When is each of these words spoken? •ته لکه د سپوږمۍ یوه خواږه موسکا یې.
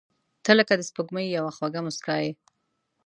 •ته 0.43 0.51
لکه 0.59 0.73
د 0.77 0.81
سپوږمۍ 0.89 1.25
یوه 1.37 1.51
خواږه 1.55 1.81
موسکا 1.85 2.15
یې. 2.23 2.31